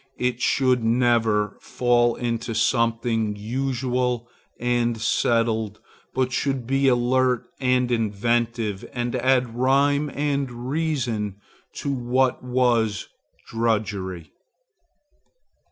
[0.17, 4.27] It should never fall into something usual
[4.59, 5.79] and settled,
[6.15, 11.35] but should be alert and inventive and add rhyme and reason
[11.73, 13.09] to what was
[13.47, 14.31] drudgery.